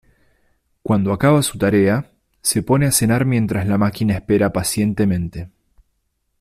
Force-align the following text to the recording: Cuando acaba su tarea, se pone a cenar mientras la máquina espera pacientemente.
Cuando 0.81 1.13
acaba 1.13 1.43
su 1.43 1.59
tarea, 1.59 2.09
se 2.41 2.63
pone 2.63 2.87
a 2.87 2.91
cenar 2.91 3.23
mientras 3.25 3.67
la 3.67 3.77
máquina 3.77 4.15
espera 4.15 4.51
pacientemente. 4.51 5.51